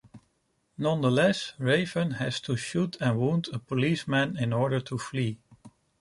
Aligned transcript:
Nonetheless, 0.79 1.53
Raven 1.59 2.13
has 2.13 2.39
to 2.39 2.55
shoot 2.57 2.97
and 2.99 3.19
wound 3.19 3.49
a 3.53 3.59
policeman 3.59 4.35
in 4.35 4.51
order 4.51 4.79
to 4.79 4.97
flee. 4.97 5.37